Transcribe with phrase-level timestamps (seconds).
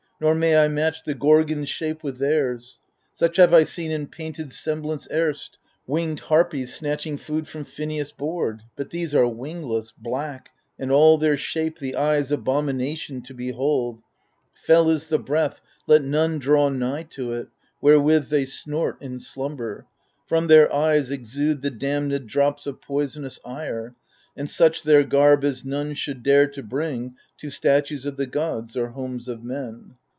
[0.23, 4.05] Nor may I match the Gorgons' shape with theirs 1 Such have I seen in
[4.05, 10.49] painted semblance erst— Winged Harpies, snatching food from Phineus' board,— But these are wingless, black,
[10.77, 14.03] and all their shape The eye's abomination to behold.
[14.53, 17.47] Fell is the breath— let none draw nigh to it—
[17.81, 19.87] Wherewith they snort in slumber;
[20.27, 23.95] from their eyes Exude the damnM drops of poisonous ire:
[24.37, 28.77] And such their garb as none should dare to bring To statues of the gods
[28.77, 29.95] or homes of men.